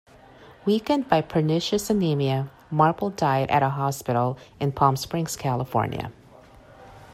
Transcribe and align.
Weakened 0.65 1.07
by 1.09 1.21
pernicious 1.21 1.91
anaemia, 1.91 2.49
Marble 2.71 3.11
died 3.11 3.51
at 3.51 3.61
a 3.61 3.69
hospital 3.69 4.35
in 4.59 4.71
Palm 4.71 4.95
Springs, 4.97 5.35
California. 5.35 6.11